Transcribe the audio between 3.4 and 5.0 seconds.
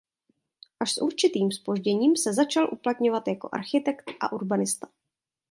architekt a urbanista.